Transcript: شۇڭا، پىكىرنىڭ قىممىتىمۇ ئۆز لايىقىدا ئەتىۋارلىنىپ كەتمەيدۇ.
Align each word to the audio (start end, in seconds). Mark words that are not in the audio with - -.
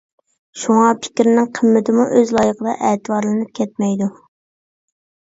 شۇڭا، 0.59 0.85
پىكىرنىڭ 1.01 1.49
قىممىتىمۇ 1.57 2.05
ئۆز 2.19 2.31
لايىقىدا 2.37 2.73
ئەتىۋارلىنىپ 2.87 3.51
كەتمەيدۇ. 3.61 4.09